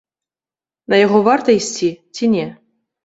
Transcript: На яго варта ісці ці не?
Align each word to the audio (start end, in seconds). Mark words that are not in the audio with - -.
На 0.93 0.99
яго 1.05 1.19
варта 1.29 1.49
ісці 1.59 1.89
ці 2.15 2.33
не? 2.37 2.47